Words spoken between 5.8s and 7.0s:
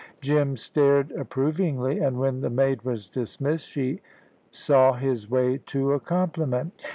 a compliment.